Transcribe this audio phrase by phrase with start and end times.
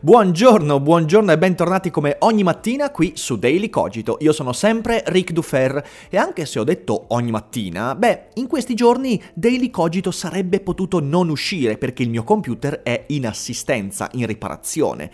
[0.00, 4.18] Buongiorno, buongiorno e bentornati come ogni mattina qui su Daily Cogito.
[4.20, 8.74] Io sono sempre Ric Dufer e anche se ho detto ogni mattina, beh, in questi
[8.74, 14.26] giorni Daily Cogito sarebbe potuto non uscire perché il mio computer è in assistenza, in
[14.26, 15.10] riparazione.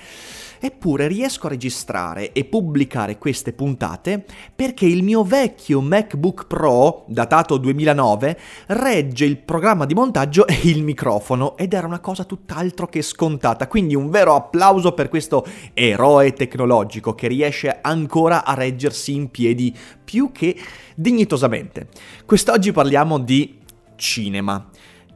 [0.61, 4.25] Eppure riesco a registrare e pubblicare queste puntate
[4.55, 10.83] perché il mio vecchio MacBook Pro, datato 2009, regge il programma di montaggio e il
[10.83, 13.69] microfono ed era una cosa tutt'altro che scontata.
[13.69, 19.75] Quindi un vero applauso per questo eroe tecnologico che riesce ancora a reggersi in piedi
[20.05, 20.57] più che
[20.95, 21.89] dignitosamente.
[22.27, 23.59] Quest'oggi parliamo di
[23.97, 24.69] cinema.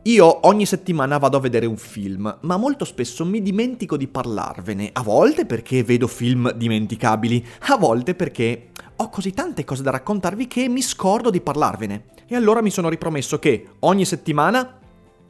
[0.03, 4.91] Io ogni settimana vado a vedere un film, ma molto spesso mi dimentico di parlarvene,
[4.92, 10.47] a volte perché vedo film dimenticabili, a volte perché ho così tante cose da raccontarvi
[10.47, 12.05] che mi scordo di parlarvene.
[12.27, 14.77] E allora mi sono ripromesso che ogni settimana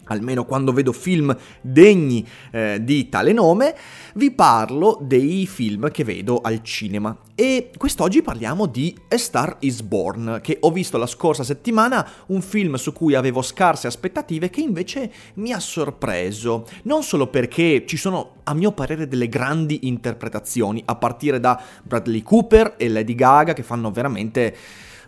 [0.09, 3.75] almeno quando vedo film degni eh, di tale nome,
[4.15, 7.17] vi parlo dei film che vedo al cinema.
[7.35, 12.43] E quest'oggi parliamo di A Star is Born, che ho visto la scorsa settimana, un
[12.43, 16.67] film su cui avevo scarse aspettative che invece mi ha sorpreso.
[16.83, 22.23] Non solo perché ci sono, a mio parere, delle grandi interpretazioni, a partire da Bradley
[22.23, 24.57] Cooper e Lady Gaga, che fanno veramente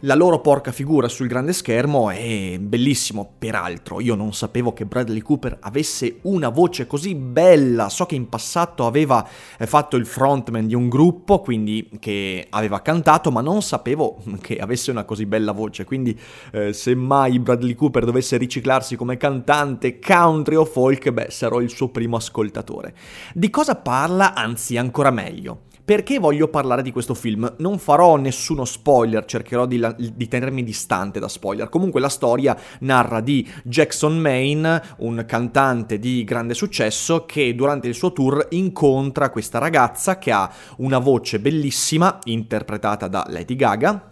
[0.01, 3.35] la loro porca figura sul grande schermo è bellissimo.
[3.39, 7.89] Peraltro, io non sapevo che Bradley Cooper avesse una voce così bella.
[7.91, 9.27] So che in passato aveva
[9.59, 14.57] eh, fatto il frontman di un gruppo, quindi che aveva cantato, ma non sapevo che
[14.57, 15.85] avesse una così bella voce.
[15.85, 16.19] Quindi,
[16.53, 21.71] eh, se mai Bradley Cooper dovesse riciclarsi come cantante country o folk, beh, sarò il
[21.71, 22.95] suo primo ascoltatore.
[23.35, 24.33] Di cosa parla?
[24.35, 25.69] Anzi, ancora meglio.
[25.85, 27.55] Perché voglio parlare di questo film?
[27.59, 31.69] Non farò nessuno spoiler, cercherò di, di, tenermi distante da spoiler.
[31.69, 37.95] Comunque la storia narra di Jackson Maine, un cantante di grande successo che durante il
[37.95, 44.10] suo tour incontra questa ragazza che ha una voce bellissima, interpretata da Lady Gaga,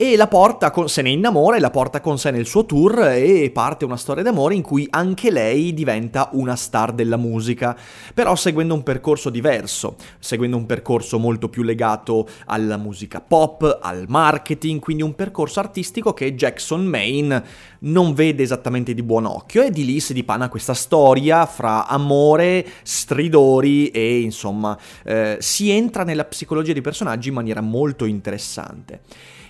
[0.00, 3.08] e la porta con, se ne innamora e la porta con sé nel suo tour
[3.08, 7.76] e parte una storia d'amore in cui anche lei diventa una star della musica,
[8.14, 14.04] però seguendo un percorso diverso, seguendo un percorso molto più legato alla musica pop, al
[14.06, 17.42] marketing, quindi un percorso artistico che Jackson Maine
[17.80, 19.64] non vede esattamente di buon occhio.
[19.64, 26.04] E di lì si dipana questa storia fra amore, stridori e insomma eh, si entra
[26.04, 29.00] nella psicologia dei personaggi in maniera molto interessante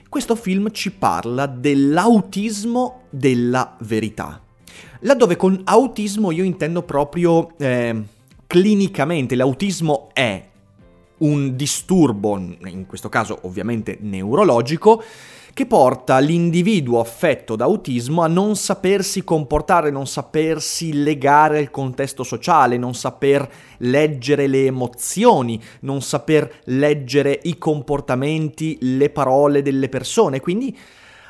[0.09, 4.43] questo film ci parla dell'autismo della verità.
[5.01, 8.03] Laddove con autismo io intendo proprio eh,
[8.47, 10.47] clinicamente, l'autismo è
[11.19, 15.03] un disturbo, in questo caso ovviamente neurologico,
[15.59, 22.23] che porta l'individuo affetto da autismo a non sapersi comportare, non sapersi legare al contesto
[22.23, 30.39] sociale, non saper leggere le emozioni, non saper leggere i comportamenti, le parole delle persone,
[30.39, 30.79] quindi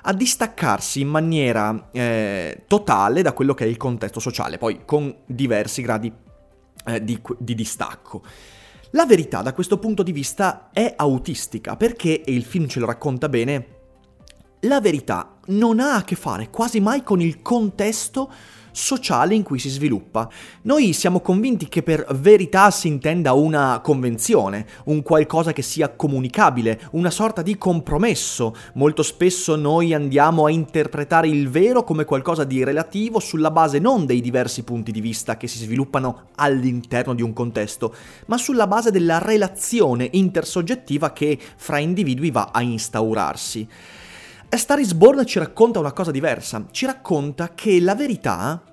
[0.02, 5.22] a distaccarsi in maniera eh, totale da quello che è il contesto sociale, poi con
[5.24, 6.12] diversi gradi
[6.84, 8.22] eh, di, di distacco.
[8.90, 12.84] La verità da questo punto di vista è autistica perché, e il film ce lo
[12.84, 13.76] racconta bene,
[14.62, 18.30] la verità non ha a che fare quasi mai con il contesto
[18.78, 20.28] sociale in cui si sviluppa.
[20.62, 26.80] Noi siamo convinti che per verità si intenda una convenzione, un qualcosa che sia comunicabile,
[26.92, 28.54] una sorta di compromesso.
[28.74, 34.06] Molto spesso noi andiamo a interpretare il vero come qualcosa di relativo sulla base non
[34.06, 37.94] dei diversi punti di vista che si sviluppano all'interno di un contesto,
[38.26, 43.68] ma sulla base della relazione intersoggettiva che fra individui va a instaurarsi.
[44.50, 48.64] A Star is Born ci racconta una cosa diversa, ci racconta che la verità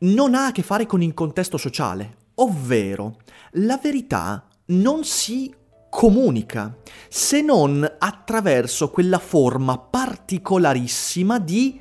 [0.00, 3.18] non ha a che fare con il contesto sociale, ovvero
[3.52, 5.54] la verità non si
[5.88, 6.76] comunica
[7.08, 11.80] se non attraverso quella forma particolarissima di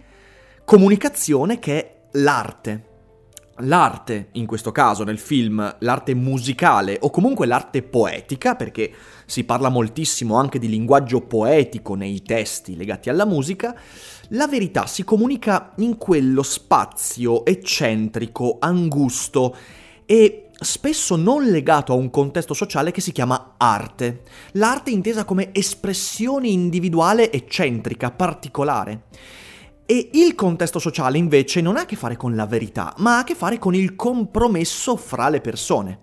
[0.63, 2.92] comunicazione che è l'arte.
[3.57, 8.91] L'arte, in questo caso nel film, l'arte musicale o comunque l'arte poetica, perché
[9.25, 13.75] si parla moltissimo anche di linguaggio poetico nei testi legati alla musica,
[14.29, 19.55] la verità si comunica in quello spazio eccentrico, angusto
[20.05, 24.21] e spesso non legato a un contesto sociale che si chiama arte.
[24.53, 29.03] L'arte intesa come espressione individuale eccentrica, particolare.
[29.85, 33.19] E il contesto sociale invece non ha a che fare con la verità, ma ha
[33.19, 35.99] a che fare con il compromesso fra le persone.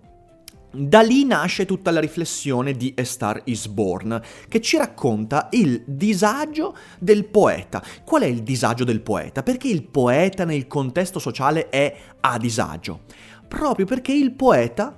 [0.73, 5.83] Da lì nasce tutta la riflessione di A Star is Born, che ci racconta il
[5.85, 7.83] disagio del poeta.
[8.05, 9.41] Qual è il disagio del poeta?
[9.41, 13.01] Perché il poeta nel contesto sociale è a disagio?
[13.47, 14.97] Proprio perché il poeta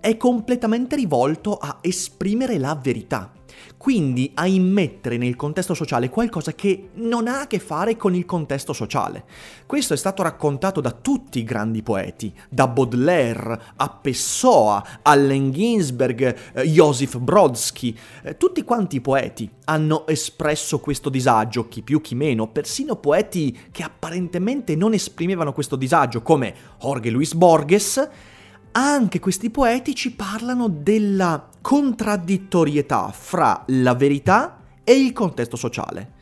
[0.00, 3.32] è completamente rivolto a esprimere la verità
[3.76, 8.24] quindi a immettere nel contesto sociale qualcosa che non ha a che fare con il
[8.24, 9.24] contesto sociale.
[9.66, 16.36] Questo è stato raccontato da tutti i grandi poeti, da Baudelaire a Pessoa, Allen Ginsberg,
[16.54, 22.14] eh, Joseph Brodsky, eh, tutti quanti i poeti hanno espresso questo disagio, chi più chi
[22.14, 28.08] meno, persino poeti che apparentemente non esprimevano questo disagio, come Jorge Luis Borges,
[28.72, 36.12] anche questi poeti ci parlano della contraddittorietà fra la verità e il contesto sociale.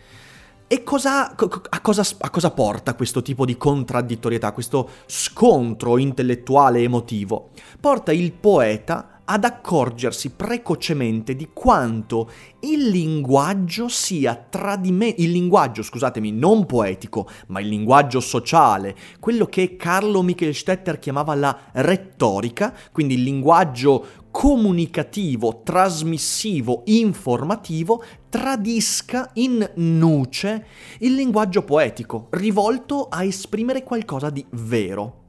[0.66, 6.82] E cosa, a, cosa, a, cosa, porta questo tipo di contraddittorietà, questo scontro intellettuale e
[6.82, 7.50] emotivo?
[7.78, 12.30] Porta il poeta ad accorgersi precocemente di quanto
[12.60, 19.76] il linguaggio sia tradimento, il linguaggio, scusatemi, non poetico, ma il linguaggio sociale, quello che
[19.76, 30.66] Carlo Michelstetter chiamava la retorica, quindi il linguaggio comunicativo, trasmissivo, informativo, tradisca in nuce
[30.98, 35.24] il linguaggio poetico, rivolto a esprimere qualcosa di vero.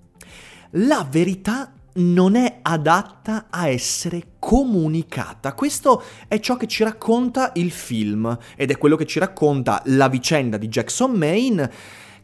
[0.71, 5.53] La verità non è adatta a essere comunicata.
[5.53, 10.07] Questo è ciò che ci racconta il film ed è quello che ci racconta la
[10.07, 11.71] vicenda di Jackson Maine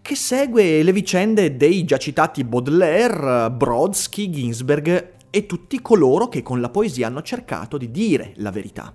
[0.02, 6.60] che segue le vicende dei già citati Baudelaire, Brodsky, Ginsberg e tutti coloro che con
[6.60, 8.94] la poesia hanno cercato di dire la verità.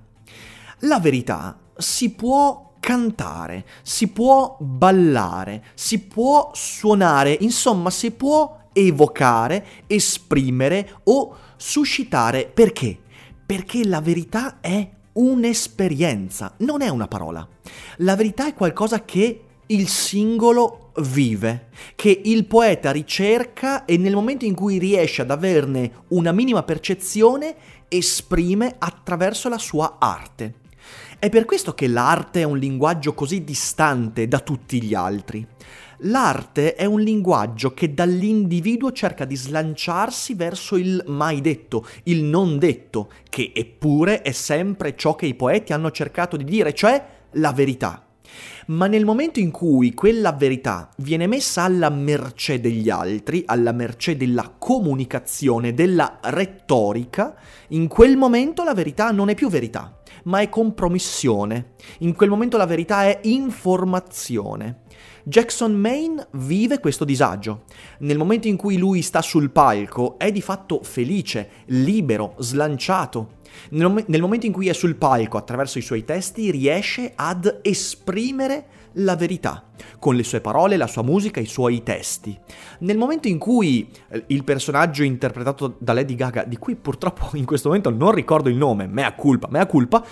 [0.80, 9.65] La verità si può cantare, si può ballare, si può suonare, insomma si può evocare,
[9.87, 12.50] esprimere o suscitare.
[12.53, 12.99] Perché?
[13.44, 17.47] Perché la verità è un'esperienza, non è una parola.
[17.99, 24.44] La verità è qualcosa che il singolo vive, che il poeta ricerca e nel momento
[24.44, 27.55] in cui riesce ad averne una minima percezione,
[27.88, 30.55] esprime attraverso la sua arte.
[31.19, 35.47] È per questo che l'arte è un linguaggio così distante da tutti gli altri.
[36.03, 42.59] L'arte è un linguaggio che dall'individuo cerca di slanciarsi verso il mai detto, il non
[42.59, 47.53] detto, che eppure è sempre ciò che i poeti hanno cercato di dire, cioè la
[47.53, 48.05] verità.
[48.67, 54.17] Ma nel momento in cui quella verità viene messa alla mercé degli altri, alla mercé
[54.17, 57.35] della comunicazione, della retorica,
[57.69, 61.73] in quel momento la verità non è più verità, ma è compromissione.
[62.00, 64.83] In quel momento la verità è informazione.
[65.28, 67.64] Jackson Maine vive questo disagio.
[67.98, 73.37] Nel momento in cui lui sta sul palco è di fatto felice, libero, slanciato.
[73.70, 78.78] Nel, nel momento in cui è sul palco attraverso i suoi testi riesce ad esprimere
[78.92, 79.68] la verità,
[79.99, 82.37] con le sue parole, la sua musica, i suoi testi.
[82.80, 87.44] Nel momento in cui eh, il personaggio interpretato da Lady Gaga, di cui purtroppo in
[87.44, 90.04] questo momento non ricordo il nome, mea culpa, mea culpa,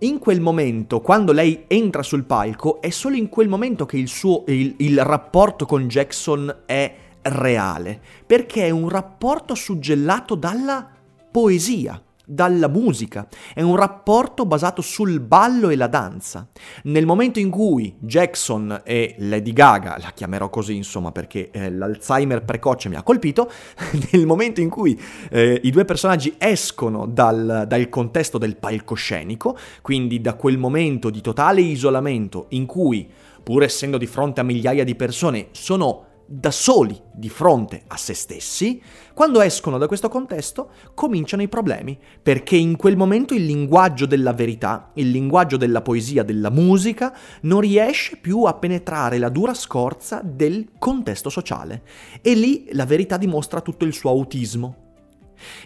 [0.00, 4.08] in quel momento, quando lei entra sul palco, è solo in quel momento che il
[4.08, 10.88] suo il, il rapporto con Jackson è reale, perché è un rapporto suggellato dalla
[11.30, 16.48] poesia dalla musica, è un rapporto basato sul ballo e la danza.
[16.84, 22.44] Nel momento in cui Jackson e Lady Gaga, la chiamerò così insomma perché eh, l'Alzheimer
[22.44, 23.50] precoce mi ha colpito,
[24.12, 30.20] nel momento in cui eh, i due personaggi escono dal, dal contesto del palcoscenico, quindi
[30.20, 33.08] da quel momento di totale isolamento in cui,
[33.42, 38.12] pur essendo di fronte a migliaia di persone, sono da soli di fronte a se
[38.12, 38.82] stessi,
[39.14, 44.32] quando escono da questo contesto cominciano i problemi, perché in quel momento il linguaggio della
[44.32, 50.20] verità, il linguaggio della poesia, della musica, non riesce più a penetrare la dura scorza
[50.22, 51.82] del contesto sociale.
[52.20, 54.84] E lì la verità dimostra tutto il suo autismo.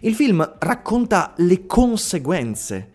[0.00, 2.93] Il film racconta le conseguenze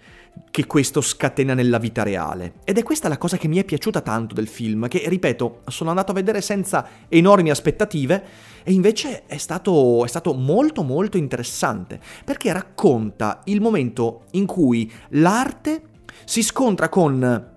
[0.52, 2.54] che questo scatena nella vita reale.
[2.64, 5.90] Ed è questa la cosa che mi è piaciuta tanto del film, che ripeto, sono
[5.90, 8.24] andato a vedere senza enormi aspettative
[8.64, 14.92] e invece è stato, è stato molto molto interessante, perché racconta il momento in cui
[15.10, 15.82] l'arte
[16.24, 17.54] si scontra con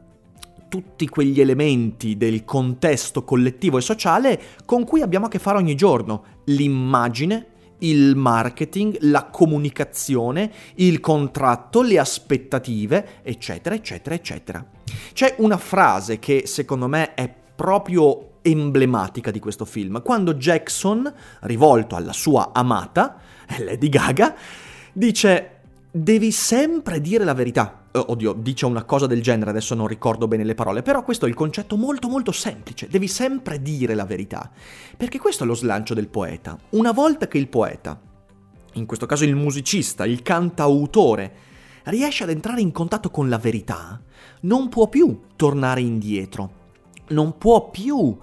[0.68, 5.74] tutti quegli elementi del contesto collettivo e sociale con cui abbiamo a che fare ogni
[5.74, 6.24] giorno.
[6.46, 7.46] L'immagine,
[7.78, 14.66] il marketing, la comunicazione, il contratto, le aspettative, eccetera, eccetera, eccetera.
[15.12, 21.96] C'è una frase che secondo me è proprio emblematica di questo film, quando Jackson, rivolto
[21.96, 23.16] alla sua amata,
[23.58, 24.34] Lady Gaga,
[24.92, 25.57] dice
[25.90, 27.86] devi sempre dire la verità.
[27.90, 31.26] Eh, oddio, dice una cosa del genere, adesso non ricordo bene le parole, però questo
[31.26, 34.50] è il concetto molto molto semplice, devi sempre dire la verità.
[34.96, 36.58] Perché questo è lo slancio del poeta.
[36.70, 38.00] Una volta che il poeta,
[38.74, 41.46] in questo caso il musicista, il cantautore,
[41.84, 44.00] riesce ad entrare in contatto con la verità,
[44.42, 46.50] non può più tornare indietro,
[47.08, 48.16] non può più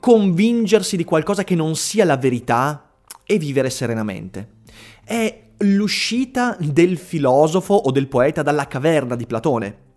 [0.00, 2.90] convincersi di qualcosa che non sia la verità
[3.24, 4.60] e vivere serenamente.
[5.04, 9.90] È l'uscita del filosofo o del poeta dalla caverna di Platone.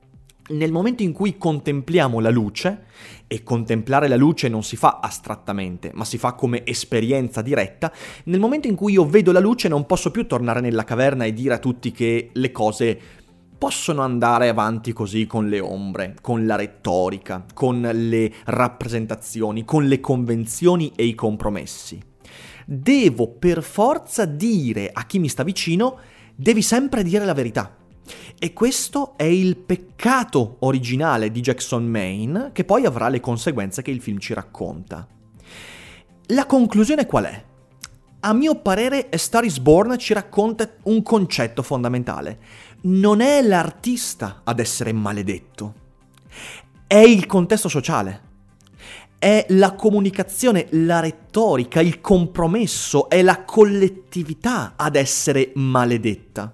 [0.47, 2.83] Nel momento in cui contempliamo la luce,
[3.27, 7.91] e contemplare la luce non si fa astrattamente, ma si fa come esperienza diretta,
[8.25, 11.33] nel momento in cui io vedo la luce non posso più tornare nella caverna e
[11.33, 12.99] dire a tutti che le cose
[13.57, 19.99] possono andare avanti così con le ombre, con la retorica, con le rappresentazioni, con le
[19.99, 22.13] convenzioni e i compromessi
[22.65, 25.99] devo per forza dire a chi mi sta vicino,
[26.35, 27.77] devi sempre dire la verità.
[28.37, 33.91] E questo è il peccato originale di Jackson Maine, che poi avrà le conseguenze che
[33.91, 35.07] il film ci racconta.
[36.29, 37.43] La conclusione qual è?
[38.21, 42.39] A mio parere, A Star is Born ci racconta un concetto fondamentale.
[42.81, 45.73] Non è l'artista ad essere maledetto,
[46.87, 48.33] è il contesto sociale
[49.25, 56.53] è la comunicazione, la retorica, il compromesso, è la collettività ad essere maledetta.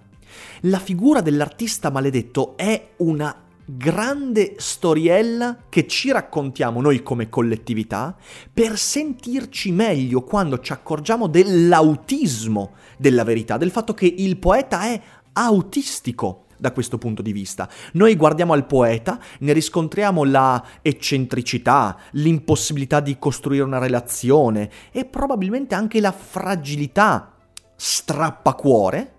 [0.62, 3.36] La figura dell'artista maledetto è una
[3.66, 8.16] grande storiella che ci raccontiamo noi come collettività
[8.54, 15.02] per sentirci meglio quando ci accorgiamo dell'autismo della verità, del fatto che il poeta è
[15.34, 17.68] autistico da questo punto di vista.
[17.94, 25.74] Noi guardiamo al poeta, ne riscontriamo la eccentricità, l'impossibilità di costruire una relazione e probabilmente
[25.74, 27.34] anche la fragilità
[27.76, 29.16] strappacuore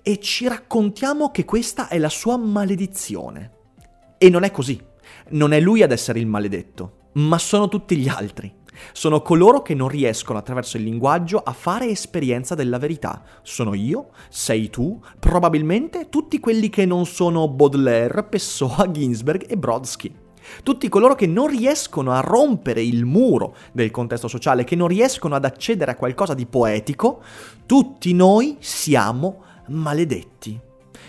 [0.00, 3.50] e ci raccontiamo che questa è la sua maledizione.
[4.16, 4.80] E non è così.
[5.30, 8.62] Non è lui ad essere il maledetto, ma sono tutti gli altri.
[8.92, 13.22] Sono coloro che non riescono attraverso il linguaggio a fare esperienza della verità.
[13.42, 20.14] Sono io, sei tu, probabilmente tutti quelli che non sono Baudelaire, Pessoa, Ginsberg e Brodsky.
[20.62, 25.34] Tutti coloro che non riescono a rompere il muro del contesto sociale, che non riescono
[25.34, 27.22] ad accedere a qualcosa di poetico,
[27.66, 30.60] tutti noi siamo maledetti.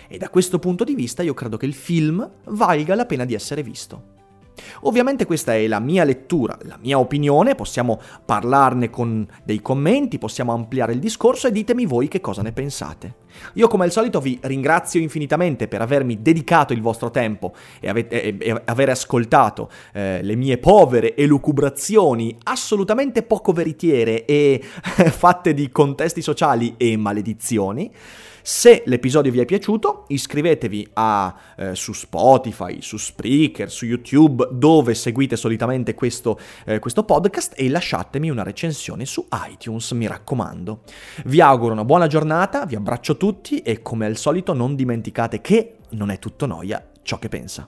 [0.07, 3.33] E da questo punto di vista io credo che il film valga la pena di
[3.33, 4.13] essere visto.
[4.81, 10.53] Ovviamente questa è la mia lettura, la mia opinione, possiamo parlarne con dei commenti, possiamo
[10.53, 13.23] ampliare il discorso e ditemi voi che cosa ne pensate.
[13.53, 18.21] Io come al solito vi ringrazio infinitamente per avermi dedicato il vostro tempo e, avete,
[18.21, 25.69] e, e aver ascoltato eh, le mie povere elucubrazioni assolutamente poco veritiere e fatte di
[25.71, 27.91] contesti sociali e maledizioni.
[28.47, 34.93] Se l'episodio vi è piaciuto, iscrivetevi a, eh, su Spotify, su Spreaker, su YouTube, dove
[34.93, 40.81] seguite solitamente questo, eh, questo podcast e lasciatemi una recensione su iTunes, mi raccomando.
[41.25, 45.77] Vi auguro una buona giornata, vi abbraccio tutti e come al solito non dimenticate che
[45.93, 47.67] non è tutto noia ciò che pensa.